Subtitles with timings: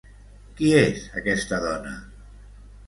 [0.61, 1.97] Qui és aquesta dona?